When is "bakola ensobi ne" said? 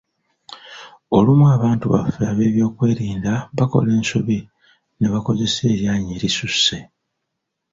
3.57-5.07